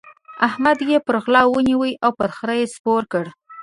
[0.47, 3.25] احمد يې پر غلا ونيو او پر خره يې سپور کړ.